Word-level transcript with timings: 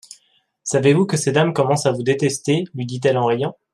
Savez-vous 0.63 1.05
que 1.05 1.15
ces 1.15 1.31
dames 1.31 1.53
commencent 1.53 1.85
à 1.85 1.91
vous 1.91 2.01
détester? 2.01 2.63
lui 2.73 2.87
dit-elle 2.87 3.19
en 3.19 3.27
riant. 3.27 3.55